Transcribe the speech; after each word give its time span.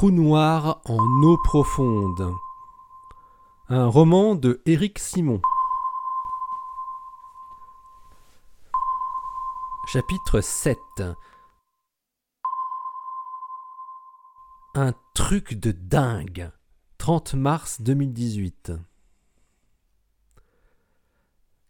trou 0.00 0.10
noir 0.10 0.80
en 0.86 1.22
eau 1.22 1.36
profonde. 1.36 2.34
Un 3.68 3.86
roman 3.86 4.34
de 4.34 4.62
Éric 4.64 4.98
Simon. 4.98 5.42
Chapitre 9.86 10.40
7 10.40 10.78
Un 14.74 14.94
truc 15.12 15.52
de 15.52 15.70
dingue. 15.70 16.50
30 16.96 17.34
mars 17.34 17.82
2018. 17.82 18.72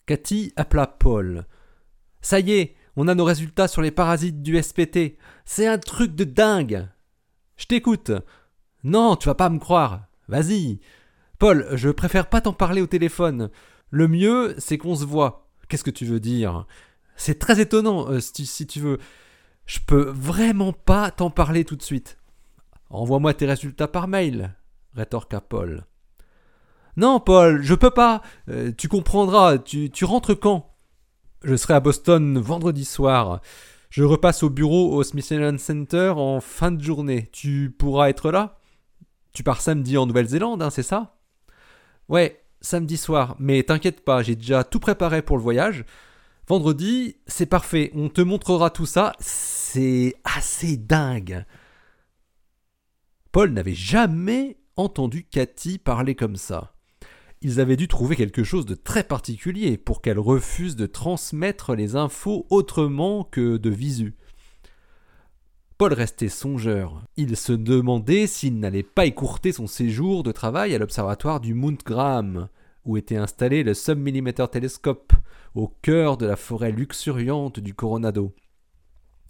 Cathy 0.06 0.52
appela 0.54 0.86
Paul. 0.86 1.48
Ça 2.20 2.38
y 2.38 2.52
est, 2.52 2.76
on 2.94 3.08
a 3.08 3.16
nos 3.16 3.24
résultats 3.24 3.66
sur 3.66 3.82
les 3.82 3.90
parasites 3.90 4.40
du 4.40 4.62
SPT. 4.62 5.18
C'est 5.44 5.66
un 5.66 5.78
truc 5.78 6.14
de 6.14 6.22
dingue. 6.22 6.88
Je 7.60 7.66
t'écoute. 7.66 8.10
Non, 8.84 9.16
tu 9.16 9.26
vas 9.26 9.34
pas 9.34 9.50
me 9.50 9.58
croire. 9.58 10.06
Vas-y. 10.28 10.80
Paul, 11.38 11.68
je 11.74 11.90
préfère 11.90 12.30
pas 12.30 12.40
t'en 12.40 12.54
parler 12.54 12.80
au 12.80 12.86
téléphone. 12.86 13.50
Le 13.90 14.08
mieux, 14.08 14.54
c'est 14.56 14.78
qu'on 14.78 14.96
se 14.96 15.04
voit. 15.04 15.50
Qu'est-ce 15.68 15.84
que 15.84 15.90
tu 15.90 16.06
veux 16.06 16.20
dire? 16.20 16.66
C'est 17.16 17.38
très 17.38 17.60
étonnant, 17.60 18.10
euh, 18.10 18.18
si, 18.20 18.66
tu 18.66 18.80
veux. 18.80 18.98
Je 19.66 19.78
peux 19.86 20.08
vraiment 20.08 20.72
pas 20.72 21.10
t'en 21.10 21.28
parler 21.28 21.66
tout 21.66 21.76
de 21.76 21.82
suite. 21.82 22.16
Envoie-moi 22.88 23.34
tes 23.34 23.46
résultats 23.46 23.88
par 23.88 24.08
mail, 24.08 24.54
rétorqua 24.94 25.42
Paul. 25.42 25.84
Non, 26.96 27.20
Paul, 27.20 27.62
je 27.62 27.74
peux 27.74 27.90
pas. 27.90 28.22
Euh, 28.48 28.72
tu 28.72 28.88
comprendras. 28.88 29.58
Tu 29.58 30.04
rentres 30.06 30.38
quand? 30.38 30.74
Je 31.44 31.56
serai 31.56 31.74
à 31.74 31.80
Boston 31.80 32.38
vendredi 32.38 32.86
soir. 32.86 33.42
Je 33.90 34.04
repasse 34.04 34.44
au 34.44 34.50
bureau 34.50 34.94
au 34.94 35.02
Smithsonian 35.02 35.58
Center 35.58 36.14
en 36.16 36.40
fin 36.40 36.70
de 36.70 36.80
journée. 36.80 37.28
Tu 37.32 37.74
pourras 37.76 38.08
être 38.08 38.30
là 38.30 38.60
Tu 39.32 39.42
pars 39.42 39.60
samedi 39.60 39.98
en 39.98 40.06
Nouvelle-Zélande, 40.06 40.62
hein, 40.62 40.70
c'est 40.70 40.84
ça? 40.84 41.16
Ouais, 42.08 42.40
samedi 42.60 42.96
soir. 42.96 43.34
Mais 43.40 43.64
t'inquiète 43.64 44.04
pas, 44.04 44.22
j'ai 44.22 44.36
déjà 44.36 44.62
tout 44.62 44.78
préparé 44.78 45.22
pour 45.22 45.36
le 45.36 45.42
voyage. 45.42 45.84
Vendredi, 46.46 47.16
c'est 47.26 47.46
parfait. 47.46 47.90
On 47.94 48.08
te 48.08 48.20
montrera 48.20 48.70
tout 48.70 48.86
ça. 48.86 49.12
C'est 49.18 50.14
assez 50.22 50.76
dingue. 50.76 51.44
Paul 53.32 53.50
n'avait 53.50 53.74
jamais 53.74 54.56
entendu 54.76 55.24
Cathy 55.24 55.78
parler 55.78 56.14
comme 56.14 56.36
ça. 56.36 56.74
Ils 57.42 57.58
avaient 57.58 57.76
dû 57.76 57.88
trouver 57.88 58.16
quelque 58.16 58.44
chose 58.44 58.66
de 58.66 58.74
très 58.74 59.02
particulier 59.02 59.78
pour 59.78 60.02
qu'elle 60.02 60.18
refuse 60.18 60.76
de 60.76 60.84
transmettre 60.84 61.74
les 61.74 61.96
infos 61.96 62.46
autrement 62.50 63.24
que 63.24 63.56
de 63.56 63.70
visu. 63.70 64.14
Paul 65.78 65.94
restait 65.94 66.28
songeur. 66.28 67.02
Il 67.16 67.38
se 67.38 67.54
demandait 67.54 68.26
s'il 68.26 68.60
n'allait 68.60 68.82
pas 68.82 69.06
écourter 69.06 69.52
son 69.52 69.66
séjour 69.66 70.22
de 70.22 70.32
travail 70.32 70.74
à 70.74 70.78
l'observatoire 70.78 71.40
du 71.40 71.54
Mount 71.54 71.78
Graham, 71.82 72.48
où 72.84 72.98
était 72.98 73.16
installé 73.16 73.62
le 73.62 73.72
Submillimeter 73.72 74.44
Telescope, 74.52 75.14
au 75.54 75.68
cœur 75.80 76.18
de 76.18 76.26
la 76.26 76.36
forêt 76.36 76.72
luxuriante 76.72 77.58
du 77.58 77.72
Coronado. 77.72 78.34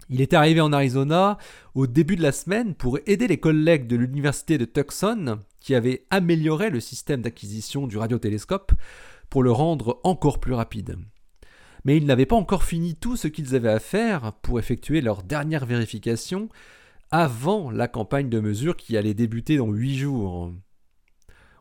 Il 0.09 0.21
était 0.21 0.35
arrivé 0.35 0.61
en 0.61 0.73
Arizona 0.73 1.37
au 1.73 1.87
début 1.87 2.15
de 2.15 2.23
la 2.23 2.31
semaine 2.31 2.75
pour 2.75 2.99
aider 3.05 3.27
les 3.27 3.39
collègues 3.39 3.87
de 3.87 3.95
l'université 3.95 4.57
de 4.57 4.65
Tucson 4.65 5.39
qui 5.59 5.75
avaient 5.75 6.05
amélioré 6.09 6.69
le 6.69 6.79
système 6.79 7.21
d'acquisition 7.21 7.87
du 7.87 7.97
radiotélescope 7.97 8.73
pour 9.29 9.43
le 9.43 9.51
rendre 9.51 10.01
encore 10.03 10.39
plus 10.39 10.53
rapide. 10.53 10.97
Mais 11.85 11.97
ils 11.97 12.05
n'avaient 12.05 12.25
pas 12.25 12.35
encore 12.35 12.63
fini 12.63 12.95
tout 12.95 13.15
ce 13.15 13.27
qu'ils 13.27 13.55
avaient 13.55 13.69
à 13.69 13.79
faire 13.79 14.33
pour 14.41 14.59
effectuer 14.59 15.01
leur 15.01 15.23
dernière 15.23 15.65
vérification 15.65 16.49
avant 17.09 17.71
la 17.71 17.87
campagne 17.87 18.29
de 18.29 18.39
mesure 18.39 18.77
qui 18.77 18.97
allait 18.97 19.13
débuter 19.13 19.57
dans 19.57 19.71
huit 19.71 19.97
jours. 19.97 20.53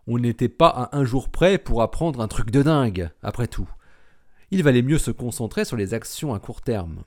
On 0.07 0.19
n'était 0.19 0.49
pas 0.49 0.69
à 0.69 0.97
un 0.97 1.05
jour 1.05 1.29
près 1.29 1.59
pour 1.59 1.83
apprendre 1.83 2.21
un 2.21 2.29
truc 2.29 2.51
de 2.51 2.63
dingue, 2.63 3.11
après 3.23 3.47
tout. 3.47 3.69
Il 4.51 4.63
valait 4.63 4.83
mieux 4.83 4.99
se 4.99 5.11
concentrer 5.11 5.65
sur 5.65 5.77
les 5.77 5.95
actions 5.95 6.35
à 6.35 6.41
court 6.41 6.63
terme. 6.63 7.05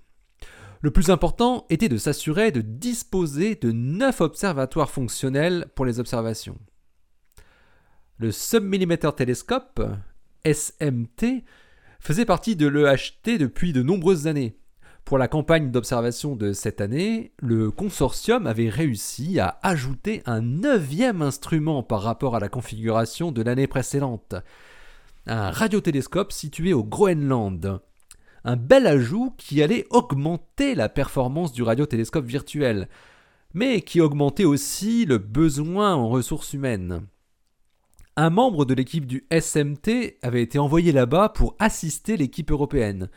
Le 0.83 0.91
plus 0.91 1.09
important 1.09 1.65
était 1.69 1.87
de 1.87 1.95
s'assurer 1.95 2.51
de 2.51 2.59
disposer 2.59 3.55
de 3.55 3.71
neuf 3.71 4.19
observatoires 4.19 4.89
fonctionnels 4.89 5.67
pour 5.75 5.85
les 5.85 6.01
observations. 6.01 6.57
Le 8.17 8.33
Submillimeter 8.33 9.11
Telescope, 9.15 9.81
SMT, 10.43 11.45
faisait 12.01 12.25
partie 12.25 12.57
de 12.57 12.67
l'EHT 12.67 13.37
depuis 13.37 13.71
de 13.71 13.81
nombreuses 13.81 14.27
années. 14.27 14.57
Pour 15.05 15.17
la 15.17 15.29
campagne 15.29 15.71
d'observation 15.71 16.35
de 16.35 16.51
cette 16.51 16.81
année, 16.81 17.31
le 17.39 17.71
consortium 17.71 18.45
avait 18.45 18.67
réussi 18.67 19.39
à 19.39 19.59
ajouter 19.63 20.21
un 20.25 20.41
neuvième 20.41 21.21
instrument 21.21 21.81
par 21.81 22.01
rapport 22.01 22.35
à 22.35 22.41
la 22.41 22.49
configuration 22.49 23.31
de 23.31 23.41
l'année 23.41 23.67
précédente. 23.67 24.35
Un 25.27 25.49
radiotélescope 25.49 26.33
situé 26.33 26.73
au 26.73 26.83
Groenland, 26.83 27.79
un 28.43 28.55
bel 28.55 28.87
ajout 28.87 29.33
qui 29.37 29.61
allait 29.63 29.85
augmenter 29.89 30.75
la 30.75 30.89
performance 30.89 31.53
du 31.53 31.63
radiotélescope 31.63 32.25
virtuel, 32.25 32.89
mais 33.53 33.81
qui 33.81 34.01
augmentait 34.01 34.45
aussi 34.45 35.05
le 35.05 35.17
besoin 35.17 35.93
en 35.93 36.09
ressources 36.09 36.53
humaines. 36.53 37.07
Un 38.15 38.29
membre 38.29 38.65
de 38.65 38.73
l'équipe 38.73 39.07
du 39.07 39.25
SMT 39.31 40.19
avait 40.21 40.43
été 40.43 40.59
envoyé 40.59 40.91
là-bas 40.91 41.29
pour 41.29 41.55
assister 41.59 42.17
l'équipe 42.17 42.51
européenne. 42.51 43.09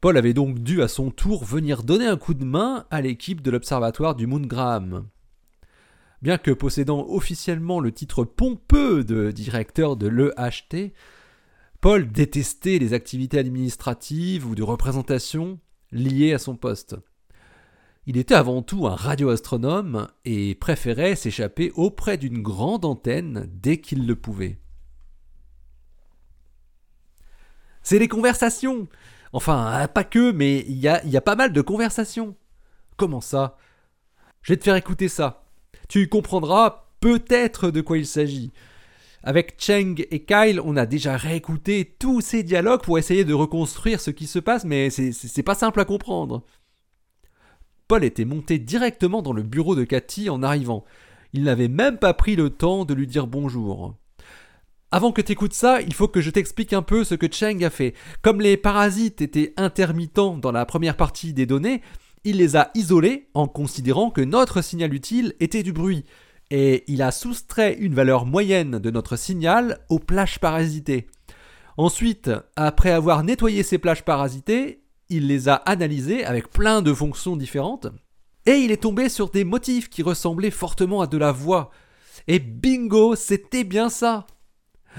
Paul 0.00 0.16
avait 0.16 0.34
donc 0.34 0.58
dû 0.58 0.82
à 0.82 0.88
son 0.88 1.10
tour 1.10 1.44
venir 1.44 1.82
donner 1.82 2.06
un 2.06 2.16
coup 2.16 2.34
de 2.34 2.44
main 2.44 2.86
à 2.90 3.00
l'équipe 3.00 3.40
de 3.42 3.50
l'observatoire 3.50 4.14
du 4.14 4.26
Moon 4.26 4.40
Graham. 4.40 5.06
Bien 6.22 6.36
que 6.36 6.50
possédant 6.50 7.06
officiellement 7.08 7.80
le 7.80 7.92
titre 7.92 8.24
pompeux 8.24 9.04
de 9.04 9.30
directeur 9.30 9.96
de 9.96 10.08
l'EHT, 10.08 10.92
Paul 11.80 12.10
détestait 12.10 12.78
les 12.78 12.92
activités 12.92 13.38
administratives 13.38 14.46
ou 14.46 14.54
de 14.54 14.62
représentation 14.62 15.58
liées 15.92 16.34
à 16.34 16.38
son 16.38 16.56
poste. 16.56 16.96
Il 18.06 18.16
était 18.16 18.34
avant 18.34 18.62
tout 18.62 18.86
un 18.86 18.94
radioastronome 18.94 20.08
et 20.24 20.54
préférait 20.54 21.16
s'échapper 21.16 21.70
auprès 21.74 22.18
d'une 22.18 22.42
grande 22.42 22.84
antenne 22.84 23.48
dès 23.52 23.78
qu'il 23.78 24.06
le 24.06 24.16
pouvait. 24.16 24.58
C'est 27.82 27.98
les 27.98 28.08
conversations 28.08 28.88
Enfin, 29.32 29.86
pas 29.94 30.04
que, 30.04 30.32
mais 30.32 30.64
il 30.66 30.78
y 30.78 30.88
a, 30.88 31.04
y 31.06 31.16
a 31.16 31.20
pas 31.20 31.36
mal 31.36 31.52
de 31.52 31.60
conversations. 31.60 32.36
Comment 32.96 33.20
ça? 33.20 33.56
Je 34.42 34.52
vais 34.52 34.56
te 34.56 34.64
faire 34.64 34.74
écouter 34.74 35.08
ça. 35.08 35.44
Tu 35.88 36.08
comprendras 36.08 36.88
peut-être 37.00 37.70
de 37.70 37.80
quoi 37.80 37.98
il 37.98 38.06
s'agit. 38.06 38.52
Avec 39.22 39.56
Cheng 39.58 39.96
et 40.10 40.24
Kyle, 40.24 40.60
on 40.64 40.76
a 40.76 40.86
déjà 40.86 41.16
réécouté 41.16 41.94
tous 41.98 42.22
ces 42.22 42.42
dialogues 42.42 42.82
pour 42.82 42.98
essayer 42.98 43.24
de 43.24 43.34
reconstruire 43.34 44.00
ce 44.00 44.10
qui 44.10 44.26
se 44.26 44.38
passe, 44.38 44.64
mais 44.64 44.88
c'est 44.88 45.42
pas 45.42 45.54
simple 45.54 45.80
à 45.80 45.84
comprendre. 45.84 46.42
Paul 47.86 48.02
était 48.04 48.24
monté 48.24 48.58
directement 48.58 49.20
dans 49.20 49.34
le 49.34 49.42
bureau 49.42 49.74
de 49.74 49.84
Cathy 49.84 50.30
en 50.30 50.42
arrivant. 50.42 50.84
Il 51.34 51.42
n'avait 51.42 51.68
même 51.68 51.98
pas 51.98 52.14
pris 52.14 52.34
le 52.34 52.48
temps 52.48 52.84
de 52.84 52.94
lui 52.94 53.06
dire 53.06 53.26
bonjour. 53.26 53.94
Avant 54.90 55.12
que 55.12 55.20
t'écoutes 55.20 55.54
ça, 55.54 55.82
il 55.82 55.92
faut 55.92 56.08
que 56.08 56.20
je 56.20 56.30
t'explique 56.30 56.72
un 56.72 56.82
peu 56.82 57.04
ce 57.04 57.14
que 57.14 57.30
Cheng 57.30 57.62
a 57.62 57.70
fait. 57.70 57.94
Comme 58.22 58.40
les 58.40 58.56
parasites 58.56 59.20
étaient 59.20 59.52
intermittents 59.56 60.38
dans 60.38 60.50
la 60.50 60.64
première 60.64 60.96
partie 60.96 61.34
des 61.34 61.46
données, 61.46 61.82
il 62.24 62.38
les 62.38 62.56
a 62.56 62.70
isolés 62.74 63.28
en 63.34 63.46
considérant 63.46 64.10
que 64.10 64.20
notre 64.22 64.62
signal 64.62 64.94
utile 64.94 65.34
était 65.40 65.62
du 65.62 65.72
bruit 65.72 66.04
et 66.50 66.84
il 66.88 67.02
a 67.02 67.12
soustrait 67.12 67.74
une 67.74 67.94
valeur 67.94 68.26
moyenne 68.26 68.78
de 68.78 68.90
notre 68.90 69.16
signal 69.16 69.78
aux 69.88 69.98
plages 69.98 70.40
parasitées. 70.40 71.06
Ensuite, 71.76 72.30
après 72.56 72.90
avoir 72.90 73.22
nettoyé 73.22 73.62
ces 73.62 73.78
plages 73.78 74.04
parasitées, 74.04 74.82
il 75.08 75.26
les 75.26 75.48
a 75.48 75.54
analysées 75.54 76.24
avec 76.24 76.50
plein 76.50 76.82
de 76.82 76.92
fonctions 76.92 77.36
différentes, 77.36 77.88
et 78.46 78.56
il 78.56 78.70
est 78.70 78.82
tombé 78.82 79.08
sur 79.08 79.30
des 79.30 79.44
motifs 79.44 79.88
qui 79.88 80.02
ressemblaient 80.02 80.50
fortement 80.50 81.02
à 81.02 81.06
de 81.06 81.18
la 81.18 81.32
voix. 81.32 81.70
Et 82.26 82.38
bingo, 82.38 83.14
c'était 83.14 83.64
bien 83.64 83.88
ça. 83.88 84.26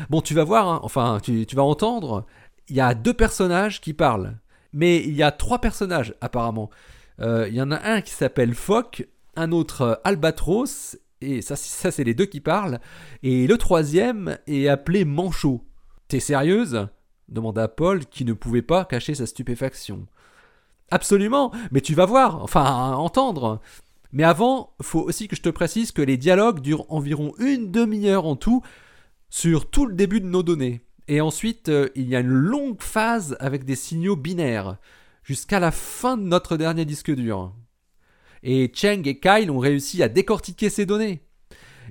Bon, 0.10 0.22
tu 0.22 0.34
vas 0.34 0.44
voir, 0.44 0.68
hein, 0.68 0.80
enfin, 0.84 1.20
tu, 1.22 1.46
vas 1.54 1.64
entendre, 1.64 2.26
il 2.70 2.76
y 2.76 2.82
a 2.82 2.94
deux 2.94 3.14
personnages 3.14 3.82
qui 3.82 3.94
parlent, 3.94 4.38
mais 4.74 4.98
il 4.98 5.14
y 5.14 5.24
a 5.24 5.32
trois 5.32 5.60
personnages 5.60 6.16
apparemment. 6.22 6.70
Euh, 7.20 7.48
il 7.50 7.56
y 7.56 7.62
en 7.62 7.72
a 7.72 7.82
un 7.84 8.02
qui 8.02 8.12
s'appelle 8.12 8.56
Fock, 8.56 9.08
un 9.36 9.52
autre 9.52 10.02
Albatros 10.04 10.98
et 11.22 11.42
ça, 11.42 11.56
c'est 11.56 12.04
les 12.04 12.14
deux 12.14 12.26
qui 12.26 12.40
parlent. 12.40 12.80
Et 13.24 13.48
le 13.48 13.58
troisième 13.58 14.38
est 14.48 14.68
appelé 14.68 15.06
Manchot. 15.06 15.62
T'es 16.08 16.20
sérieuse? 16.20 16.88
demanda 17.30 17.68
Paul, 17.68 18.06
qui 18.06 18.26
ne 18.26 18.34
pouvait 18.34 18.62
pas 18.62 18.86
cacher 18.86 19.16
sa 19.16 19.26
stupéfaction. 19.26 20.06
Absolument, 20.90 21.52
mais 21.72 21.80
tu 21.80 21.96
vas 21.96 22.06
voir, 22.06 22.44
enfin 22.44 22.92
entendre. 22.94 23.62
Mais 24.12 24.24
avant, 24.24 24.74
faut 24.82 25.00
aussi 25.00 25.30
que 25.30 25.38
je 25.38 25.42
te 25.42 25.50
précise 25.50 25.94
que 25.94 26.02
les 26.02 26.18
dialogues 26.18 26.60
durent 26.60 26.86
environ 26.90 27.34
une 27.40 27.72
demi-heure 27.72 28.26
en 28.26 28.36
tout 28.36 28.62
sur 29.30 29.70
tout 29.70 29.86
le 29.86 29.96
début 29.96 30.20
de 30.20 30.26
nos 30.26 30.44
données. 30.44 30.82
Et 31.08 31.22
ensuite, 31.22 31.70
euh, 31.70 31.90
il 31.96 32.10
y 32.10 32.16
a 32.16 32.20
une 32.20 32.28
longue 32.28 32.82
phase 32.82 33.38
avec 33.40 33.64
des 33.64 33.76
signaux 33.76 34.18
binaires, 34.18 34.78
jusqu'à 35.24 35.60
la 35.60 35.72
fin 35.72 36.18
de 36.18 36.24
notre 36.24 36.58
dernier 36.58 36.84
disque 36.84 37.12
dur. 37.12 37.54
Et 38.44 38.72
Cheng 38.74 39.08
et 39.08 39.20
Kyle 39.20 39.52
ont 39.52 39.60
réussi 39.60 40.02
à 40.02 40.10
décortiquer 40.10 40.70
ces 40.70 40.86
données. 40.86 41.24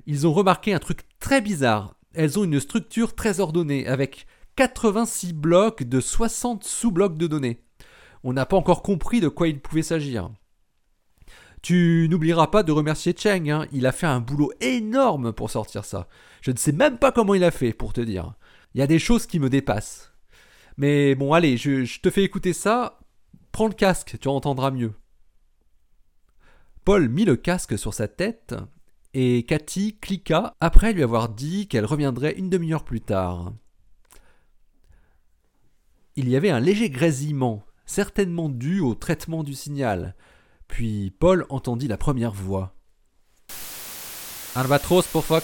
ils 0.05 0.27
ont 0.27 0.33
remarqué 0.33 0.73
un 0.73 0.79
truc 0.79 1.01
très 1.19 1.41
bizarre. 1.41 1.95
Elles 2.13 2.37
ont 2.37 2.43
une 2.43 2.59
structure 2.59 3.15
très 3.15 3.39
ordonnée, 3.39 3.87
avec 3.87 4.25
86 4.57 5.33
blocs 5.33 5.83
de 5.83 6.01
60 6.01 6.63
sous-blocs 6.63 7.17
de 7.17 7.27
données. 7.27 7.63
On 8.23 8.33
n'a 8.33 8.45
pas 8.45 8.57
encore 8.57 8.83
compris 8.83 9.21
de 9.21 9.29
quoi 9.29 9.47
il 9.47 9.61
pouvait 9.61 9.81
s'agir. 9.81 10.29
Tu 11.61 12.07
n'oublieras 12.09 12.47
pas 12.47 12.63
de 12.63 12.71
remercier 12.71 13.15
Cheng, 13.15 13.49
hein. 13.49 13.67
il 13.71 13.85
a 13.85 13.91
fait 13.91 14.07
un 14.07 14.19
boulot 14.19 14.51
énorme 14.61 15.31
pour 15.31 15.51
sortir 15.51 15.85
ça. 15.85 16.07
Je 16.41 16.51
ne 16.51 16.57
sais 16.57 16.71
même 16.71 16.97
pas 16.97 17.11
comment 17.11 17.35
il 17.35 17.43
a 17.43 17.51
fait, 17.51 17.71
pour 17.71 17.93
te 17.93 18.01
dire. 18.01 18.33
Il 18.73 18.79
y 18.79 18.83
a 18.83 18.87
des 18.87 18.99
choses 18.99 19.27
qui 19.27 19.39
me 19.39 19.49
dépassent. 19.49 20.11
Mais 20.77 21.15
bon, 21.15 21.33
allez, 21.33 21.57
je, 21.57 21.83
je 21.83 21.99
te 21.99 22.09
fais 22.09 22.23
écouter 22.23 22.53
ça. 22.53 22.99
Prends 23.51 23.67
le 23.67 23.73
casque, 23.73 24.17
tu 24.19 24.27
entendras 24.27 24.71
mieux. 24.71 24.93
Paul 26.83 27.09
mit 27.09 27.25
le 27.25 27.35
casque 27.35 27.77
sur 27.77 27.93
sa 27.93 28.07
tête 28.07 28.55
et 29.13 29.43
Cathy 29.43 29.97
cliqua 29.99 30.55
après 30.59 30.93
lui 30.93 31.03
avoir 31.03 31.29
dit 31.29 31.67
qu'elle 31.67 31.85
reviendrait 31.85 32.33
une 32.37 32.49
demi-heure 32.49 32.83
plus 32.83 33.01
tard. 33.01 33.53
Il 36.15 36.27
y 36.27 36.35
avait 36.35 36.49
un 36.49 36.59
léger 36.59 36.89
grésillement, 36.89 37.63
certainement 37.85 38.49
dû 38.49 38.79
au 38.79 38.95
traitement 38.95 39.43
du 39.43 39.53
signal. 39.53 40.15
Puis 40.67 41.11
Paul 41.19 41.45
entendit 41.49 41.87
la 41.87 41.97
première 41.97 42.33
voix. 42.33 42.73
Albatros 44.55 45.05
pour 45.07 45.25
Foc. 45.25 45.43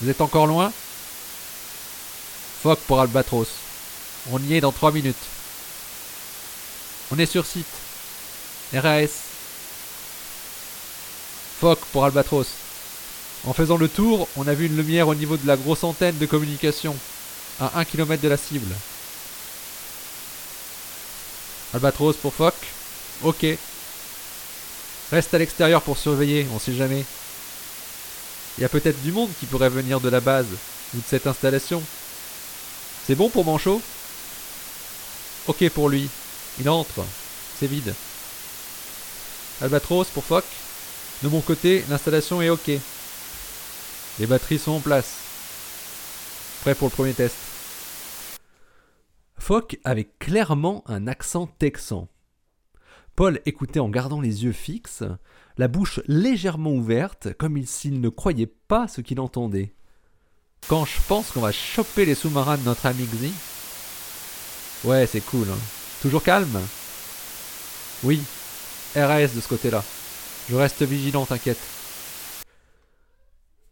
Vous 0.00 0.08
êtes 0.08 0.20
encore 0.20 0.46
loin? 0.46 0.72
Foc 2.62 2.78
pour 2.86 3.00
Albatros. 3.00 3.48
On 4.32 4.40
y 4.42 4.54
est 4.54 4.60
dans 4.60 4.72
trois 4.72 4.92
minutes. 4.92 5.16
On 7.12 7.18
est 7.18 7.26
sur 7.26 7.44
site. 7.44 7.66
RAS. 8.72 9.29
Foc 11.60 11.78
pour 11.92 12.06
Albatros. 12.06 12.46
En 13.44 13.52
faisant 13.52 13.76
le 13.76 13.86
tour, 13.86 14.28
on 14.36 14.48
a 14.48 14.54
vu 14.54 14.64
une 14.64 14.78
lumière 14.78 15.08
au 15.08 15.14
niveau 15.14 15.36
de 15.36 15.46
la 15.46 15.58
grosse 15.58 15.84
antenne 15.84 16.16
de 16.16 16.24
communication, 16.24 16.96
à 17.60 17.78
1 17.80 17.84
km 17.84 18.22
de 18.22 18.28
la 18.28 18.38
cible. 18.38 18.74
Albatros 21.74 22.16
pour 22.16 22.32
Foc. 22.32 22.54
Ok. 23.22 23.44
Reste 25.12 25.34
à 25.34 25.38
l'extérieur 25.38 25.82
pour 25.82 25.98
surveiller, 25.98 26.46
on 26.54 26.58
sait 26.58 26.74
jamais. 26.74 27.04
Il 28.56 28.62
y 28.62 28.64
a 28.64 28.70
peut-être 28.70 29.02
du 29.02 29.12
monde 29.12 29.30
qui 29.38 29.44
pourrait 29.44 29.68
venir 29.68 30.00
de 30.00 30.08
la 30.08 30.20
base, 30.20 30.46
ou 30.94 30.96
de 30.96 31.04
cette 31.06 31.26
installation. 31.26 31.82
C'est 33.06 33.16
bon 33.16 33.28
pour 33.28 33.44
Manchot? 33.44 33.82
Ok 35.46 35.68
pour 35.68 35.90
lui. 35.90 36.08
Il 36.58 36.70
entre. 36.70 37.04
C'est 37.58 37.66
vide. 37.66 37.94
Albatros 39.60 40.06
pour 40.06 40.24
Foc. 40.24 40.44
De 41.22 41.28
mon 41.28 41.40
côté, 41.40 41.84
l'installation 41.90 42.40
est 42.40 42.48
ok. 42.48 42.70
Les 44.18 44.26
batteries 44.26 44.58
sont 44.58 44.72
en 44.72 44.80
place. 44.80 45.16
Prêt 46.62 46.74
pour 46.74 46.88
le 46.88 46.92
premier 46.92 47.12
test. 47.12 47.36
Fock 49.38 49.78
avait 49.84 50.10
clairement 50.18 50.82
un 50.86 51.06
accent 51.06 51.46
texan. 51.46 52.08
Paul 53.16 53.40
écoutait 53.44 53.80
en 53.80 53.88
gardant 53.88 54.20
les 54.20 54.44
yeux 54.44 54.52
fixes, 54.52 55.04
la 55.58 55.68
bouche 55.68 56.00
légèrement 56.06 56.72
ouverte, 56.72 57.34
comme 57.34 57.62
s'il 57.66 58.00
ne 58.00 58.08
croyait 58.08 58.46
pas 58.46 58.88
ce 58.88 59.00
qu'il 59.02 59.20
entendait. 59.20 59.74
Quand 60.68 60.84
je 60.84 60.98
pense 61.08 61.30
qu'on 61.30 61.40
va 61.40 61.52
choper 61.52 62.06
les 62.06 62.14
sous-marins 62.14 62.56
de 62.56 62.64
notre 62.64 62.86
ami 62.86 63.04
Xi. 63.04 63.32
Ouais, 64.84 65.06
c'est 65.06 65.20
cool. 65.20 65.48
Hein. 65.50 65.58
Toujours 66.00 66.22
calme? 66.22 66.60
Oui, 68.04 68.22
RAS 68.94 69.34
de 69.34 69.40
ce 69.40 69.48
côté-là. 69.48 69.84
Je 70.50 70.56
reste 70.56 70.82
vigilant, 70.82 71.26
t'inquiète. 71.26 71.60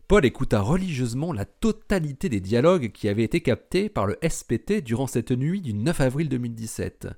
Paul 0.06 0.24
écouta 0.24 0.60
religieusement 0.60 1.32
la 1.32 1.44
totalité 1.44 2.28
des 2.28 2.38
dialogues 2.38 2.92
qui 2.92 3.08
avaient 3.08 3.24
été 3.24 3.40
captés 3.40 3.88
par 3.88 4.06
le 4.06 4.16
SPT 4.22 4.84
durant 4.84 5.08
cette 5.08 5.32
nuit 5.32 5.60
du 5.60 5.74
9 5.74 6.00
avril 6.00 6.28
2017. 6.28 7.08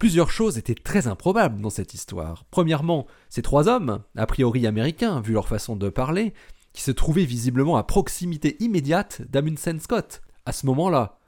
Plusieurs 0.00 0.32
choses 0.32 0.58
étaient 0.58 0.74
très 0.74 1.06
improbables 1.06 1.60
dans 1.60 1.70
cette 1.70 1.94
histoire. 1.94 2.46
Premièrement, 2.50 3.06
ces 3.28 3.42
trois 3.42 3.68
hommes, 3.68 4.02
a 4.16 4.26
priori 4.26 4.66
américains 4.66 5.20
vu 5.20 5.34
leur 5.34 5.46
façon 5.46 5.76
de 5.76 5.88
parler, 5.88 6.34
qui 6.72 6.82
se 6.82 6.90
trouvaient 6.90 7.24
visiblement 7.24 7.76
à 7.76 7.84
proximité 7.84 8.56
immédiate 8.58 9.22
d'Amundsen 9.30 9.78
Scott, 9.78 10.20
à 10.46 10.52
ce 10.52 10.66
moment-là, 10.66 11.20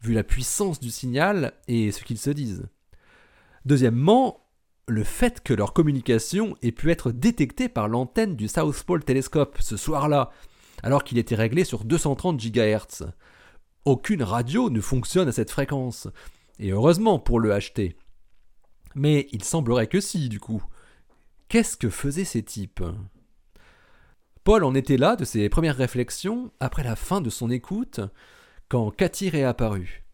vu 0.00 0.14
la 0.14 0.24
puissance 0.24 0.80
du 0.80 0.90
signal 0.90 1.52
et 1.68 1.92
ce 1.92 2.02
qu'ils 2.02 2.16
se 2.16 2.30
disent. 2.30 2.66
Deuxièmement, 3.66 4.43
le 4.86 5.04
fait 5.04 5.42
que 5.42 5.54
leur 5.54 5.72
communication 5.72 6.56
ait 6.62 6.72
pu 6.72 6.90
être 6.90 7.10
détectée 7.10 7.68
par 7.68 7.88
l'antenne 7.88 8.36
du 8.36 8.48
South 8.48 8.82
Pole 8.82 9.04
Telescope 9.04 9.58
ce 9.60 9.76
soir-là, 9.76 10.30
alors 10.82 11.04
qu'il 11.04 11.18
était 11.18 11.34
réglé 11.34 11.64
sur 11.64 11.84
230 11.84 12.38
GHz. 12.38 13.06
Aucune 13.84 14.22
radio 14.22 14.70
ne 14.70 14.80
fonctionne 14.80 15.28
à 15.28 15.32
cette 15.32 15.50
fréquence, 15.50 16.08
et 16.58 16.70
heureusement 16.70 17.18
pour 17.18 17.40
le 17.40 17.50
HT. 17.50 17.96
Mais 18.94 19.28
il 19.32 19.42
semblerait 19.42 19.88
que 19.88 20.00
si, 20.00 20.28
du 20.28 20.40
coup. 20.40 20.62
Qu'est-ce 21.48 21.76
que 21.76 21.90
faisaient 21.90 22.24
ces 22.24 22.42
types? 22.42 22.82
Paul 24.44 24.64
en 24.64 24.74
était 24.74 24.96
là 24.96 25.16
de 25.16 25.24
ses 25.24 25.48
premières 25.48 25.76
réflexions 25.76 26.52
après 26.60 26.84
la 26.84 26.96
fin 26.96 27.20
de 27.20 27.30
son 27.30 27.50
écoute, 27.50 28.00
quand 28.68 28.90
Cathy 28.90 29.30
réapparut. 29.30 30.04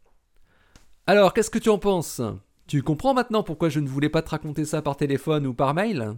Alors, 1.06 1.34
qu'est-ce 1.34 1.50
que 1.50 1.58
tu 1.58 1.68
en 1.68 1.78
penses? 1.78 2.22
Tu 2.70 2.84
comprends 2.84 3.14
maintenant 3.14 3.42
pourquoi 3.42 3.68
je 3.68 3.80
ne 3.80 3.88
voulais 3.88 4.08
pas 4.08 4.22
te 4.22 4.30
raconter 4.30 4.64
ça 4.64 4.80
par 4.80 4.96
téléphone 4.96 5.44
ou 5.44 5.52
par 5.52 5.74
mail 5.74 6.14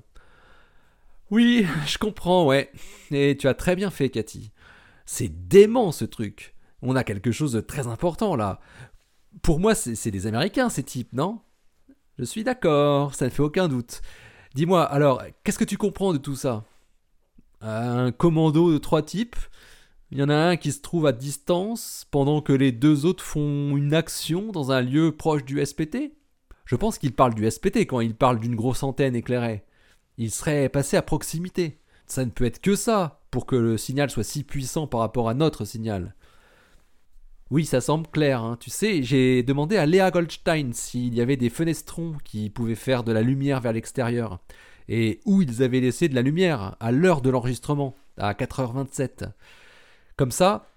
Oui, 1.31 1.67
je 1.87 1.97
comprends, 1.97 2.45
ouais. 2.47 2.71
Et 3.11 3.39
tu 3.39 3.49
as 3.49 3.55
très 3.55 3.75
bien 3.75 3.89
fait, 3.89 4.11
Cathy. 4.11 4.51
C'est 5.07 5.49
dément 5.49 5.93
ce 5.93 6.05
truc. 6.05 6.55
On 6.83 6.95
a 6.95 7.05
quelque 7.05 7.33
chose 7.33 7.53
de 7.53 7.63
très 7.63 7.87
important 7.87 8.37
là. 8.37 8.61
Pour 9.41 9.61
moi, 9.61 9.75
c'est 9.75 10.11
des 10.11 10.27
Américains, 10.27 10.69
ces 10.69 10.83
types, 10.83 11.15
non? 11.15 11.41
Je 12.19 12.25
suis 12.25 12.45
d'accord, 12.45 13.15
ça 13.15 13.25
ne 13.25 13.31
fait 13.31 13.43
aucun 13.43 13.67
doute. 13.67 14.03
Dis-moi, 14.55 14.85
alors, 14.85 15.23
qu'est-ce 15.45 15.59
que 15.59 15.65
tu 15.65 15.79
comprends 15.79 16.13
de 16.13 16.19
tout 16.19 16.37
ça? 16.37 16.65
Un 17.63 18.13
commando 18.13 18.71
de 18.71 18.77
trois 18.77 19.01
types? 19.01 19.37
Il 20.11 20.19
y 20.19 20.23
en 20.23 20.29
a 20.29 20.35
un 20.37 20.57
qui 20.59 20.71
se 20.71 20.83
trouve 20.83 21.07
à 21.07 21.13
distance 21.13 22.07
pendant 22.11 22.43
que 22.43 22.53
les 22.53 22.73
deux 22.73 23.07
autres 23.07 23.25
font 23.25 23.75
une 23.75 23.95
action 23.95 24.53
dans 24.53 24.71
un 24.71 24.83
lieu 24.83 25.13
proche 25.17 25.47
du 25.47 25.65
SPT 25.65 26.13
je 26.65 26.77
pense 26.77 26.99
qu'il 26.99 27.13
parle 27.13 27.35
du 27.35 27.51
SPT 27.51 27.79
quand 27.79 28.01
il 28.01 28.15
parle 28.15 28.41
d'une 28.41 28.57
grosse 28.57 28.83
antenne 28.83 29.17
éclairée. 29.17 29.65
Il 30.19 30.31
serait 30.31 30.69
passé 30.69 30.97
à 30.97 31.03
proximité. 31.03 31.79
Ça 32.07 32.25
ne 32.25 32.31
peut 32.31 32.45
être 32.45 32.61
que 32.61 32.77
ça 32.77 33.21
pour 33.31 33.47
que 33.47 33.57
le 33.57 33.79
signal 33.79 34.11
soit 34.11 34.25
si 34.25 34.45
puissant 34.45 34.87
par 34.87 35.01
rapport 35.01 35.29
à 35.29 35.35
notre 35.35 35.65
signal. 35.65 36.15
Oui, 37.51 37.67
ça 37.67 37.81
semble 37.81 38.07
clair. 38.07 38.43
Hein. 38.43 38.57
Tu 38.61 38.71
sais, 38.71 39.03
j'ai 39.03 39.43
demandé 39.43 39.77
à 39.77 39.87
Léa 39.87 40.11
Goldstein 40.11 40.73
s'il 40.73 41.15
y 41.15 41.21
avait 41.21 41.37
des 41.37 41.51
fenestrons 41.51 42.17
qui 42.25 42.49
pouvaient 42.49 42.75
faire 42.75 43.05
de 43.05 43.13
la 43.13 43.23
lumière 43.23 43.61
vers 43.61 43.73
l'extérieur. 43.73 44.41
Et 44.89 45.21
où 45.27 45.43
ils 45.43 45.63
avaient 45.63 45.81
laissé 45.81 46.09
de 46.09 46.15
la 46.15 46.23
lumière? 46.23 46.77
À 46.81 46.93
l'heure 46.93 47.21
de 47.21 47.31
l'enregistrement, 47.31 47.95
à 48.17 48.33
4h27. 48.33 49.31
Comme 50.17 50.31
ça, 50.31 50.72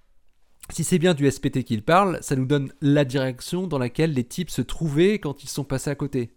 si 0.72 0.84
c'est 0.84 1.00
bien 1.00 1.14
du 1.14 1.30
SPT 1.30 1.64
qu'il 1.64 1.84
parle, 1.84 2.18
ça 2.22 2.36
nous 2.36 2.46
donne 2.46 2.74
la 2.82 3.06
direction 3.06 3.68
dans 3.68 3.78
laquelle 3.78 4.14
les 4.14 4.24
types 4.24 4.50
se 4.50 4.62
trouvaient 4.62 5.20
quand 5.20 5.44
ils 5.44 5.50
sont 5.50 5.64
passés 5.64 5.92
à 5.92 5.96
côté. 5.96 6.34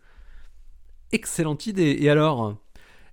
Excellente 1.13 1.67
idée. 1.67 1.97
Et 2.01 2.11
alors? 2.11 2.57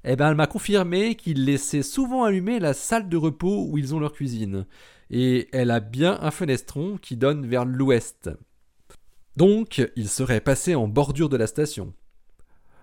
Eh 0.04 0.16
ben, 0.16 0.30
elle 0.30 0.36
m'a 0.36 0.46
confirmé 0.48 1.16
qu'ils 1.16 1.46
laissaient 1.46 1.82
souvent 1.82 2.26
allumer 2.26 2.60
la 2.60 2.74
salle 2.74 3.10
de 3.10 3.18
repos 3.18 3.66
où 3.68 3.78
ils 3.78 3.96
ont 3.96 4.00
leur 4.00 4.14
cuisine. 4.14 4.66
Et 5.10 5.48
elle 5.52 5.72
a 5.72 5.80
bien 5.80 6.20
un 6.22 6.32
fenestron 6.32 6.98
qui 6.98 7.18
donne 7.18 7.48
vers 7.48 7.66
l'ouest. 7.66 8.30
Donc, 9.36 9.82
ils 9.96 10.10
seraient 10.10 10.42
passés 10.42 10.76
en 10.76 10.88
bordure 10.88 11.30
de 11.30 11.38
la 11.38 11.48
station. 11.48 11.94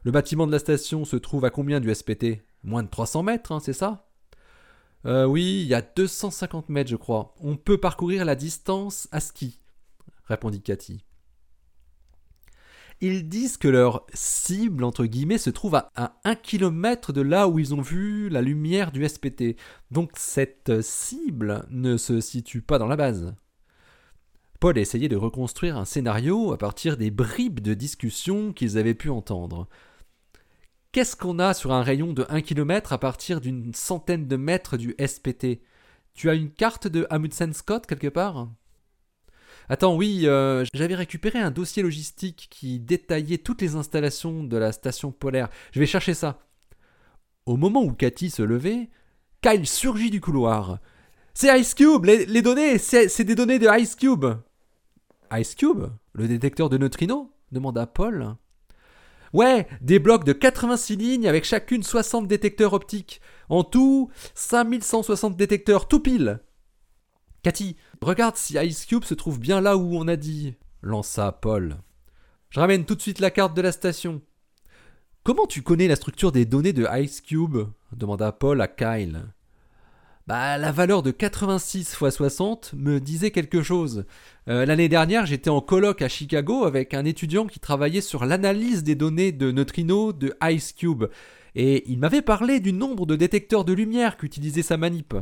Le 0.02 0.10
bâtiment 0.10 0.46
de 0.46 0.52
la 0.52 0.58
station 0.58 1.04
se 1.04 1.16
trouve 1.16 1.44
à 1.44 1.50
combien 1.50 1.80
du 1.80 1.94
SPT 1.94 2.42
Moins 2.64 2.82
de 2.82 2.88
300 2.88 3.22
mètres, 3.22 3.52
hein, 3.52 3.60
c'est 3.60 3.72
ça? 3.72 4.08
Euh, 5.04 5.24
oui, 5.24 5.62
il 5.62 5.68
y 5.68 5.74
a 5.74 5.82
250 5.82 6.68
mètres, 6.68 6.90
je 6.90 6.96
crois. 6.96 7.34
On 7.40 7.56
peut 7.56 7.78
parcourir 7.78 8.24
la 8.24 8.34
distance 8.34 9.08
à 9.10 9.20
ski, 9.20 9.60
répondit 10.24 10.62
Cathy. 10.62 11.04
Ils 13.00 13.28
disent 13.28 13.56
que 13.56 13.66
leur 13.66 14.06
cible, 14.14 14.84
entre 14.84 15.06
guillemets, 15.06 15.38
se 15.38 15.50
trouve 15.50 15.74
à, 15.74 15.90
à 15.96 16.14
1 16.22 16.36
km 16.36 17.12
de 17.12 17.20
là 17.20 17.48
où 17.48 17.58
ils 17.58 17.74
ont 17.74 17.80
vu 17.80 18.28
la 18.28 18.42
lumière 18.42 18.92
du 18.92 19.06
SPT. 19.08 19.56
Donc 19.90 20.12
cette 20.14 20.80
cible 20.82 21.66
ne 21.70 21.96
se 21.96 22.20
situe 22.20 22.62
pas 22.62 22.78
dans 22.78 22.86
la 22.86 22.94
base. 22.94 23.34
Paul 24.60 24.78
a 24.78 24.80
essayé 24.80 25.08
de 25.08 25.16
reconstruire 25.16 25.76
un 25.76 25.84
scénario 25.84 26.52
à 26.52 26.58
partir 26.58 26.96
des 26.96 27.10
bribes 27.10 27.58
de 27.58 27.74
discussion 27.74 28.52
qu'ils 28.52 28.78
avaient 28.78 28.94
pu 28.94 29.10
entendre. 29.10 29.66
Qu'est-ce 30.92 31.16
qu'on 31.16 31.38
a 31.38 31.54
sur 31.54 31.72
un 31.72 31.82
rayon 31.82 32.12
de 32.12 32.26
1 32.28 32.42
km 32.42 32.92
à 32.92 32.98
partir 32.98 33.40
d'une 33.40 33.72
centaine 33.72 34.28
de 34.28 34.36
mètres 34.36 34.76
du 34.76 34.94
SPT 35.02 35.62
Tu 36.12 36.28
as 36.28 36.34
une 36.34 36.50
carte 36.50 36.86
de 36.86 37.06
Amundsen 37.08 37.54
Scott 37.54 37.86
quelque 37.86 38.08
part? 38.08 38.50
Attends, 39.70 39.96
oui, 39.96 40.26
euh, 40.26 40.66
j'avais 40.74 40.94
récupéré 40.94 41.38
un 41.38 41.50
dossier 41.50 41.82
logistique 41.82 42.48
qui 42.50 42.78
détaillait 42.78 43.38
toutes 43.38 43.62
les 43.62 43.74
installations 43.74 44.44
de 44.44 44.56
la 44.58 44.70
station 44.70 45.12
polaire. 45.12 45.48
Je 45.72 45.80
vais 45.80 45.86
chercher 45.86 46.12
ça. 46.12 46.40
Au 47.46 47.56
moment 47.56 47.82
où 47.82 47.92
Cathy 47.92 48.28
se 48.28 48.42
levait, 48.42 48.90
Kyle 49.40 49.66
surgit 49.66 50.10
du 50.10 50.20
couloir. 50.20 50.78
C'est 51.32 51.58
Ice 51.58 51.72
Cube, 51.72 52.04
les, 52.04 52.42
données, 52.42 52.76
c'est 52.76 53.24
des 53.24 53.34
données 53.34 53.58
de 53.58 53.80
Ice 53.80 53.96
Cube. 53.96 54.26
Ice 55.32 55.54
Cube 55.54 55.86
Le 56.12 56.28
détecteur 56.28 56.68
de 56.68 56.76
neutrinos? 56.76 57.28
demanda 57.50 57.86
Paul. 57.86 58.36
Ouais, 59.32 59.66
des 59.80 59.98
blocs 59.98 60.24
de 60.24 60.32
86 60.32 60.96
lignes 60.96 61.28
avec 61.28 61.44
chacune 61.44 61.82
60 61.82 62.28
détecteurs 62.28 62.74
optiques. 62.74 63.20
En 63.48 63.64
tout, 63.64 64.10
5160 64.34 65.36
détecteurs, 65.36 65.88
tout 65.88 66.00
pile. 66.00 66.40
Cathy, 67.42 67.76
regarde 68.00 68.36
si 68.36 68.56
Ice 68.58 68.86
Cube 68.86 69.04
se 69.04 69.14
trouve 69.14 69.40
bien 69.40 69.60
là 69.60 69.76
où 69.76 69.96
on 69.96 70.06
a 70.06 70.16
dit, 70.16 70.54
lança 70.82 71.32
Paul. 71.32 71.78
Je 72.50 72.60
ramène 72.60 72.84
tout 72.84 72.94
de 72.94 73.00
suite 73.00 73.20
la 73.20 73.30
carte 73.30 73.54
de 73.54 73.62
la 73.62 73.72
station. 73.72 74.20
Comment 75.24 75.46
tu 75.46 75.62
connais 75.62 75.88
la 75.88 75.96
structure 75.96 76.30
des 76.30 76.44
données 76.44 76.72
de 76.72 76.86
Ice 77.00 77.20
Cube? 77.20 77.58
demanda 77.92 78.32
Paul 78.32 78.60
à 78.60 78.68
Kyle. 78.68 79.22
Bah, 80.28 80.56
la 80.56 80.70
valeur 80.70 81.02
de 81.02 81.10
86 81.10 81.96
x 82.00 82.10
60 82.10 82.74
me 82.76 83.00
disait 83.00 83.32
quelque 83.32 83.62
chose. 83.62 84.04
Euh, 84.48 84.64
l'année 84.64 84.88
dernière, 84.88 85.26
j'étais 85.26 85.50
en 85.50 85.60
colloque 85.60 86.00
à 86.00 86.08
Chicago 86.08 86.64
avec 86.64 86.94
un 86.94 87.04
étudiant 87.04 87.46
qui 87.46 87.58
travaillait 87.58 88.00
sur 88.00 88.24
l'analyse 88.24 88.84
des 88.84 88.94
données 88.94 89.32
de 89.32 89.50
neutrinos 89.50 90.14
de 90.14 90.32
Ice 90.44 90.72
Cube. 90.74 91.06
Et 91.56 91.90
il 91.90 91.98
m'avait 91.98 92.22
parlé 92.22 92.60
du 92.60 92.72
nombre 92.72 93.04
de 93.04 93.16
détecteurs 93.16 93.64
de 93.64 93.72
lumière 93.72 94.16
qu'utilisait 94.16 94.62
sa 94.62 94.76
manip. 94.76 95.14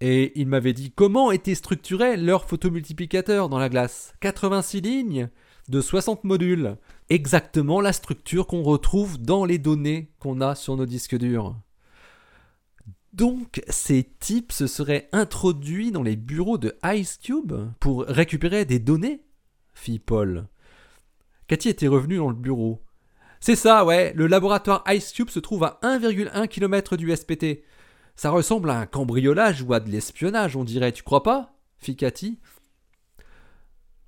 Et 0.00 0.32
il 0.40 0.46
m'avait 0.46 0.72
dit 0.72 0.92
comment 0.92 1.32
était 1.32 1.56
structuré 1.56 2.16
leur 2.16 2.44
photomultiplicateur 2.44 3.48
dans 3.48 3.58
la 3.58 3.68
glace. 3.68 4.14
86 4.20 4.80
lignes 4.80 5.28
de 5.68 5.80
60 5.80 6.22
modules. 6.22 6.76
Exactement 7.10 7.80
la 7.80 7.92
structure 7.92 8.46
qu'on 8.46 8.62
retrouve 8.62 9.20
dans 9.20 9.44
les 9.44 9.58
données 9.58 10.12
qu'on 10.20 10.40
a 10.40 10.54
sur 10.54 10.76
nos 10.76 10.86
disques 10.86 11.18
durs. 11.18 11.56
Donc, 13.12 13.62
ces 13.68 14.04
types 14.04 14.52
se 14.52 14.66
seraient 14.66 15.08
introduits 15.12 15.90
dans 15.90 16.02
les 16.02 16.16
bureaux 16.16 16.58
de 16.58 16.76
Ice 16.84 17.18
Cube 17.18 17.54
pour 17.80 18.04
récupérer 18.04 18.64
des 18.64 18.78
données? 18.78 19.22
fit 19.72 19.98
Paul. 19.98 20.46
Cathy 21.46 21.70
était 21.70 21.88
revenue 21.88 22.18
dans 22.18 22.28
le 22.28 22.34
bureau. 22.34 22.82
C'est 23.40 23.56
ça, 23.56 23.84
ouais, 23.84 24.12
le 24.14 24.26
laboratoire 24.26 24.84
Ice 24.88 25.12
Cube 25.12 25.30
se 25.30 25.38
trouve 25.38 25.64
à 25.64 25.78
1,1 25.82 26.48
km 26.48 26.96
du 26.96 27.14
SPT. 27.14 27.62
Ça 28.16 28.30
ressemble 28.30 28.70
à 28.70 28.80
un 28.80 28.86
cambriolage 28.86 29.62
ou 29.62 29.72
à 29.72 29.80
de 29.80 29.88
l'espionnage, 29.90 30.56
on 30.56 30.64
dirait, 30.64 30.92
tu 30.92 31.02
crois 31.02 31.22
pas? 31.22 31.54
fit 31.78 31.96
Cathy. 31.96 32.38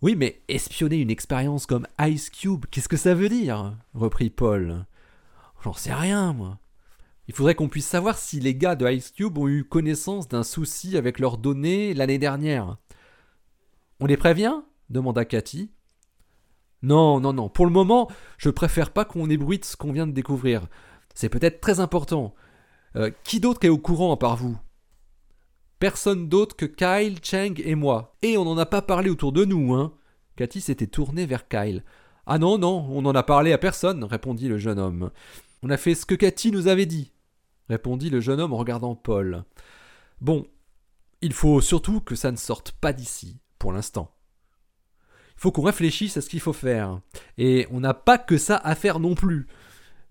Oui, 0.03 0.17
mais 0.17 0.43
espionner 0.49 0.97
une 0.97 1.11
expérience 1.11 1.67
comme 1.67 1.87
Ice 2.01 2.31
Cube, 2.31 2.67
qu'est-ce 2.71 2.89
que 2.89 2.97
ça 2.97 3.15
veut 3.15 3.29
dire? 3.29 3.77
reprit 3.95 4.31
Paul. 4.31 4.85
J'en 5.63 5.75
sais 5.75 5.95
rien, 5.95 6.33
moi. 6.33 6.59
Il 7.31 7.33
faudrait 7.33 7.55
qu'on 7.55 7.69
puisse 7.69 7.87
savoir 7.87 8.19
si 8.19 8.41
les 8.41 8.57
gars 8.57 8.75
de 8.75 8.91
Ice 8.91 9.13
Cube 9.13 9.39
ont 9.39 9.47
eu 9.47 9.63
connaissance 9.63 10.27
d'un 10.27 10.43
souci 10.43 10.97
avec 10.97 11.21
leurs 11.21 11.39
données 11.39 11.95
l'année 11.95 12.19
dernière. 12.19 12.77
On 14.01 14.07
les 14.07 14.17
prévient? 14.17 14.63
demanda 14.89 15.25
Cathy. 15.25 15.71
Non, 16.83 17.21
non, 17.21 17.33
non. 17.33 17.49
Pour 17.49 17.67
le 17.67 17.71
moment, 17.71 18.11
je 18.37 18.51
préfère 18.51 18.91
pas 18.91 19.05
qu'on 19.05 19.31
ébruite 19.31 19.65
ce 19.65 19.77
qu'on 19.77 19.93
vient 19.93 20.09
de 20.09 20.13
découvrir. 20.13 20.67
C'est 21.15 21.29
peut-être 21.29 21.61
très 21.61 21.79
important. 21.79 22.35
Euh, 22.97 23.13
qui 23.23 23.39
d'autre 23.39 23.65
est 23.65 23.69
au 23.69 23.79
courant 23.79 24.13
à 24.13 24.17
part 24.17 24.35
vous? 24.35 24.59
Personne 25.79 26.29
d'autre 26.29 26.57
que 26.57 26.67
Kyle, 26.67 27.21
Cheng 27.23 27.63
et 27.65 27.77
moi. 27.77 28.17
Et 28.23 28.39
on 28.39 28.45
n'en 28.45 28.59
a 28.59 28.67
pas 28.67 28.83
parlé 28.83 29.09
autour 29.09 29.31
de 29.31 29.45
nous, 29.45 29.73
hein 29.73 29.95
Cathy 30.35 30.61
s'était 30.61 30.89
tournée 30.89 31.27
vers 31.27 31.47
Kyle. 31.47 31.85
Ah 32.27 32.39
non, 32.39 32.59
non, 32.59 32.89
on 32.91 33.03
n'en 33.03 33.15
a 33.15 33.23
parlé 33.23 33.53
à 33.53 33.59
personne, 33.59 34.03
répondit 34.03 34.49
le 34.49 34.59
jeune 34.59 34.81
homme. 34.81 35.13
On 35.63 35.71
a 35.71 35.77
fait 35.77 35.95
ce 35.95 36.07
que 36.07 36.17
Cathy 36.17 36.51
nous 36.51 36.67
avait 36.67 36.87
dit 36.87 37.13
répondit 37.71 38.11
le 38.11 38.21
jeune 38.21 38.41
homme 38.41 38.53
en 38.53 38.59
regardant 38.59 38.95
Paul. 38.95 39.45
Bon, 40.21 40.47
il 41.23 41.33
faut 41.33 41.61
surtout 41.61 42.01
que 42.01 42.15
ça 42.15 42.31
ne 42.31 42.37
sorte 42.37 42.73
pas 42.73 42.93
d'ici, 42.93 43.41
pour 43.59 43.73
l'instant. 43.73 44.15
Il 45.37 45.41
faut 45.41 45.53
qu'on 45.53 45.63
réfléchisse 45.63 46.17
à 46.17 46.21
ce 46.21 46.29
qu'il 46.29 46.41
faut 46.41 46.53
faire. 46.53 47.01
Et 47.39 47.67
on 47.71 47.81
n'a 47.81 47.95
pas 47.95 48.19
que 48.19 48.37
ça 48.37 48.57
à 48.57 48.75
faire 48.75 49.01
non 49.01 49.15
plus. 49.15 49.47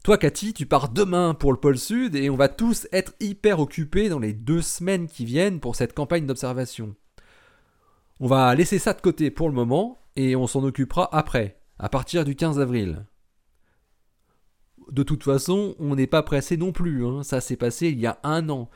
Toi, 0.04 0.18
Cathy, 0.18 0.54
tu 0.54 0.66
pars 0.66 0.89
demain 0.89 1.34
pour 1.34 1.51
le 1.51 1.60
pôle 1.60 1.78
Sud 1.78 2.16
et 2.16 2.30
on 2.30 2.38
va 2.38 2.48
tous 2.48 2.88
être 2.92 3.13
hyper 3.20 3.60
occupés 3.60 4.10
dans 4.10 4.20
les 4.20 4.34
deux 4.34 4.62
semaines 4.62 5.08
qui 5.08 5.25
viennent 5.25 5.60
pour 5.60 5.75
cette 5.75 5.94
campagne 5.94 6.25
d'observation. 6.25 6.96
On 8.20 8.28
va 8.28 8.56
laisser 8.56 8.80
ça 8.80 8.94
de 8.94 9.01
côté 9.01 9.30
pour 9.30 9.50
le 9.50 9.56
moment 9.56 10.01
et 10.16 10.36
on 10.36 10.48
s'en 10.48 10.63
occupera 10.63 11.10
après, 11.16 11.60
à 11.78 11.89
partir 11.89 12.24
du 12.24 12.36
15 12.36 12.60
avril 12.60 13.06
de 14.91 15.03
toute 15.03 15.24
façon, 15.24 15.75
on 15.79 15.96
n'est 15.96 16.08
pas 16.08 16.24
pressé 16.24 16.58
non 16.58 16.72
plus. 16.72 17.05
Hein. 17.05 17.24
Ça 17.24 17.41
s'est 17.41 17.58
passé 17.58 17.89
il 17.89 18.00
y 18.00 18.08
a 18.08 18.19
un 18.24 18.50
an. 18.50 18.69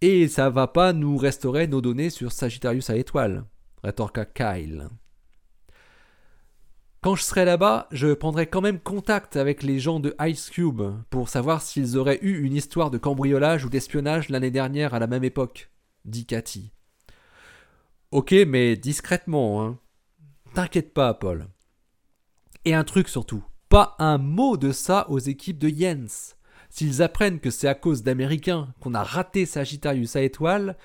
Et 0.00 0.28
ça 0.28 0.50
va 0.50 0.66
pas 0.66 0.92
nous 0.92 1.16
restaurer 1.16 1.66
nos 1.66 1.80
données 1.80 2.10
sur 2.10 2.32
Sagittarius 2.32 2.88
à 2.90 2.96
étoile, 2.96 3.44
rétorqua 3.82 4.24
Kyle. 4.24 4.88
Quand 7.02 7.14
je 7.14 7.22
serai 7.22 7.44
là-bas, 7.44 7.88
je 7.92 8.12
prendrai 8.12 8.46
quand 8.46 8.60
même 8.60 8.78
contact 8.78 9.36
avec 9.36 9.62
les 9.62 9.78
gens 9.78 10.00
de 10.00 10.14
Ice 10.20 10.50
Cube 10.50 10.82
pour 11.08 11.28
savoir 11.28 11.62
s'ils 11.62 11.96
auraient 11.96 12.18
eu 12.22 12.42
une 12.42 12.54
histoire 12.54 12.90
de 12.90 12.98
cambriolage 12.98 13.64
ou 13.64 13.70
d'espionnage 13.70 14.28
l'année 14.28 14.50
dernière 14.50 14.92
à 14.92 14.98
la 14.98 15.06
même 15.06 15.24
époque, 15.24 15.70
dit 16.04 16.26
Cathy. 16.26 16.72
Ok, 18.10 18.34
mais 18.46 18.76
discrètement, 18.76 19.62
hein. 19.62 19.78
T'inquiète 20.54 20.92
pas, 20.92 21.14
Paul. 21.14 21.46
Et 22.64 22.74
un 22.74 22.84
truc 22.84 23.08
surtout. 23.08 23.44
Pas 23.70 23.94
un 24.00 24.18
mot 24.18 24.56
de 24.56 24.72
ça 24.72 25.08
aux 25.10 25.20
équipes 25.20 25.58
de 25.58 25.68
Jens. 25.68 26.34
S'ils 26.70 27.02
apprennent 27.02 27.38
que 27.38 27.50
c'est 27.50 27.68
à 27.68 27.76
cause 27.76 28.02
d'Américains 28.02 28.74
qu'on 28.80 28.94
a 28.94 29.04
raté 29.04 29.46
Sagittarius 29.46 30.16
à 30.16 30.22
étoile, 30.22 30.76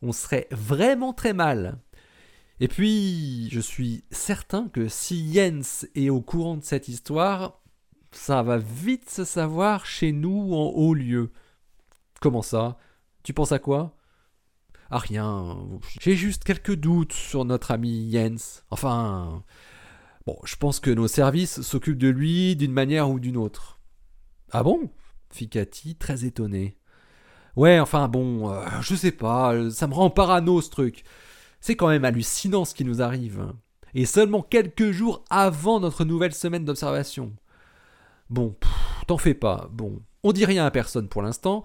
on 0.00 0.12
serait 0.12 0.48
vraiment 0.50 1.12
très 1.12 1.34
mal. 1.34 1.78
Et 2.58 2.66
puis, 2.66 3.50
je 3.50 3.60
suis 3.60 4.04
certain 4.10 4.68
que 4.68 4.88
si 4.88 5.34
Jens 5.34 5.86
est 5.94 6.08
au 6.08 6.22
courant 6.22 6.56
de 6.56 6.64
cette 6.64 6.88
histoire, 6.88 7.60
ça 8.10 8.42
va 8.42 8.56
vite 8.56 9.10
se 9.10 9.24
savoir 9.24 9.84
chez 9.84 10.10
nous 10.10 10.54
en 10.54 10.70
haut 10.70 10.94
lieu. 10.94 11.32
Comment 12.22 12.40
ça? 12.42 12.78
Tu 13.22 13.34
penses 13.34 13.52
à 13.52 13.58
quoi? 13.58 13.94
Ah 14.90 14.98
rien. 14.98 15.58
J'ai 16.00 16.16
juste 16.16 16.44
quelques 16.44 16.74
doutes 16.74 17.12
sur 17.12 17.44
notre 17.44 17.70
ami 17.70 18.10
Jens. 18.10 18.64
Enfin, 18.70 19.44
Je 20.44 20.56
pense 20.56 20.80
que 20.80 20.90
nos 20.90 21.08
services 21.08 21.60
s'occupent 21.62 21.98
de 21.98 22.08
lui 22.08 22.56
d'une 22.56 22.72
manière 22.72 23.10
ou 23.10 23.20
d'une 23.20 23.36
autre. 23.36 23.78
Ah 24.52 24.62
bon? 24.62 24.90
Fit 25.30 25.48
Cathy, 25.48 25.96
très 25.96 26.24
étonnée. 26.24 26.76
Ouais, 27.56 27.78
enfin 27.80 28.08
bon, 28.08 28.50
euh, 28.50 28.64
je 28.80 28.94
sais 28.94 29.12
pas, 29.12 29.70
ça 29.70 29.86
me 29.86 29.94
rend 29.94 30.10
parano 30.10 30.60
ce 30.60 30.70
truc. 30.70 31.04
C'est 31.60 31.76
quand 31.76 31.88
même 31.88 32.04
hallucinant 32.04 32.64
ce 32.64 32.74
qui 32.74 32.84
nous 32.84 33.02
arrive. 33.02 33.52
Et 33.94 34.06
seulement 34.06 34.42
quelques 34.42 34.92
jours 34.92 35.24
avant 35.30 35.80
notre 35.80 36.04
nouvelle 36.04 36.34
semaine 36.34 36.64
d'observation. 36.64 37.32
Bon, 38.28 38.56
t'en 39.06 39.18
fais 39.18 39.34
pas, 39.34 39.68
bon. 39.72 40.00
On 40.22 40.32
dit 40.32 40.44
rien 40.44 40.64
à 40.64 40.70
personne 40.70 41.08
pour 41.08 41.22
l'instant. 41.22 41.64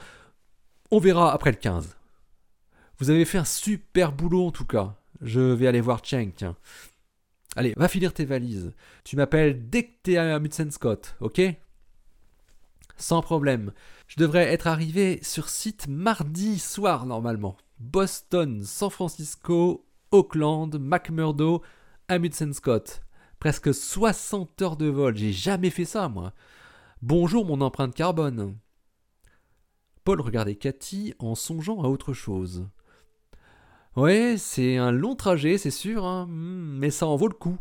On 0.91 0.99
verra 0.99 1.33
après 1.33 1.51
le 1.51 1.57
15. 1.57 1.95
Vous 2.97 3.09
avez 3.09 3.25
fait 3.25 3.37
un 3.37 3.45
super 3.45 4.11
boulot 4.11 4.47
en 4.47 4.51
tout 4.51 4.65
cas. 4.65 4.95
Je 5.21 5.39
vais 5.39 5.67
aller 5.67 5.81
voir 5.81 6.03
Cheng. 6.03 6.31
Allez, 7.55 7.73
va 7.77 7.87
finir 7.87 8.13
tes 8.13 8.25
valises. 8.25 8.73
Tu 9.03 9.15
m'appelles 9.15 9.69
dès 9.69 9.83
que 9.83 9.93
t'es 10.03 10.17
à 10.17 10.39
Scott, 10.71 11.15
ok? 11.21 11.41
Sans 12.97 13.21
problème. 13.21 13.71
Je 14.07 14.17
devrais 14.17 14.51
être 14.51 14.67
arrivé 14.67 15.19
sur 15.21 15.49
site 15.49 15.87
mardi 15.87 16.59
soir 16.59 17.05
normalement. 17.05 17.57
Boston, 17.79 18.63
San 18.63 18.89
Francisco, 18.89 19.85
Auckland, 20.11 20.77
McMurdo, 20.79 21.61
Amundsen 22.07 22.53
Scott. 22.53 23.01
Presque 23.39 23.73
60 23.73 24.61
heures 24.61 24.77
de 24.77 24.87
vol. 24.87 25.15
J'ai 25.15 25.33
jamais 25.33 25.69
fait 25.69 25.85
ça, 25.85 26.07
moi. 26.07 26.33
Bonjour 27.01 27.45
mon 27.45 27.61
empreinte 27.61 27.93
carbone. 27.93 28.57
Paul 30.03 30.21
regardait 30.21 30.55
Cathy 30.55 31.13
en 31.19 31.35
songeant 31.35 31.83
à 31.83 31.87
autre 31.87 32.13
chose. 32.13 32.67
Ouais, 33.95 34.35
c'est 34.37 34.75
un 34.75 34.91
long 34.91 35.15
trajet, 35.15 35.57
c'est 35.57 35.71
sûr, 35.71 36.05
hein, 36.05 36.27
hmm, 36.27 36.77
mais 36.79 36.91
ça 36.91 37.07
en 37.07 37.15
vaut 37.15 37.29
le 37.29 37.33
coup. 37.33 37.57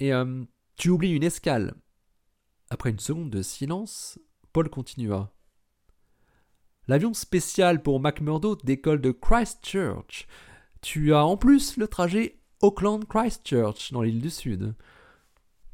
Et 0.00 0.12
euh, 0.12 0.44
tu 0.76 0.90
oublies 0.90 1.12
une 1.12 1.22
escale. 1.22 1.74
Après 2.68 2.90
une 2.90 2.98
seconde 2.98 3.30
de 3.30 3.42
silence, 3.42 4.18
Paul 4.52 4.68
continua. 4.68 5.32
L'avion 6.88 7.14
spécial 7.14 7.80
pour 7.80 8.00
McMurdo 8.00 8.56
décolle 8.56 9.00
de 9.00 9.12
Christchurch. 9.12 10.26
Tu 10.82 11.14
as 11.14 11.24
en 11.24 11.36
plus 11.36 11.76
le 11.76 11.86
trajet 11.86 12.40
Auckland-Christchurch 12.60 13.92
dans 13.92 14.02
l'île 14.02 14.20
du 14.20 14.30
Sud. 14.30 14.74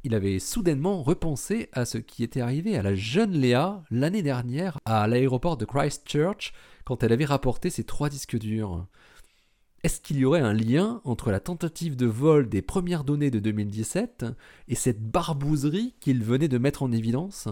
Il 0.05 0.15
avait 0.15 0.39
soudainement 0.39 1.03
repensé 1.03 1.71
à 1.73 1.87
ce 1.87 1.97
qui 1.97 2.25
était 2.25 2.41
arrivé 2.41 2.77
à 2.77 2.83
la 2.83 2.95
jeune 2.95 3.33
Léa 3.33 3.83
l'année 3.91 4.23
dernière 4.23 4.79
à 4.85 5.07
l'aéroport 5.07 5.57
de 5.57 5.65
Christchurch 5.65 6.53
quand 6.85 7.03
elle 7.03 7.13
avait 7.13 7.25
rapporté 7.25 7.71
ses 7.71 7.85
trois 7.85 8.11
disques 8.11 8.39
durs. 8.39 8.87
Est-ce 9.83 10.01
qu'il 10.01 10.19
y 10.19 10.25
aurait 10.25 10.41
un 10.41 10.53
lien 10.53 11.01
entre 11.05 11.33
la 11.33 11.41
tentative 11.41 11.97
de 11.97 12.07
vol 12.07 12.49
des 12.49 12.63
premières 12.63 13.03
données 13.03 13.33
de 13.33 13.41
2017 13.41 14.27
et 14.69 14.77
cette 14.77 15.03
barbouzerie 15.03 15.97
qu'il 15.99 16.23
venait 16.23 16.49
de 16.49 16.59
mettre 16.59 16.85
en 16.85 16.93
évidence? 16.93 17.49